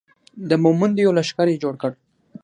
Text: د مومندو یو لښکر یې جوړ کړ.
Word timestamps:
د 0.49 0.51
مومندو 0.63 1.01
یو 1.05 1.15
لښکر 1.17 1.47
یې 1.51 1.61
جوړ 1.63 1.73
کړ. 1.81 1.91